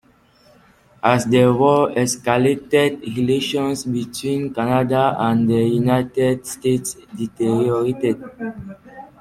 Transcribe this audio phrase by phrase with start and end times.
[1.03, 8.19] As the war escalated, relations between Canada and the United States deteriorated.